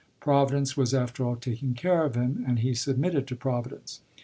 [0.19, 4.01] Providence was after all taking care of him and he submitted to Providence.